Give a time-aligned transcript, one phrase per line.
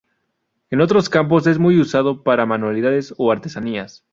[0.71, 4.03] En otros campos es muy usado para manualidades o artesanías.